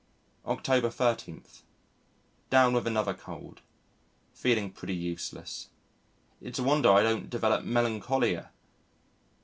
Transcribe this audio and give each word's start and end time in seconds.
October 0.47 0.89
13. 0.89 1.43
Down 2.49 2.73
with 2.73 2.87
another 2.87 3.13
cold. 3.13 3.61
Feeling 4.33 4.71
pretty 4.71 4.95
useless. 4.95 5.69
It's 6.41 6.57
a 6.57 6.63
wonder 6.63 6.89
I 6.91 7.03
don't 7.03 7.29
develop 7.29 7.63
melancholia. 7.65 8.49